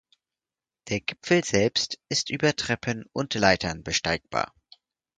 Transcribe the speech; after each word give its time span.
Der 0.89 0.99
Gipfel 0.99 1.43
selbst 1.43 1.99
ist 2.09 2.31
über 2.31 2.55
Treppen 2.55 3.05
und 3.13 3.35
Leitern 3.35 3.83
besteigbar. 3.83 4.51